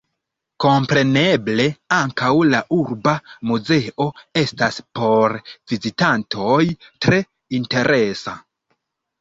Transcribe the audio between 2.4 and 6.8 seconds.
la urba muzeo estas por vizitantoj